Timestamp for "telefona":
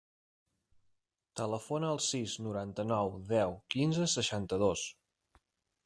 1.41-1.91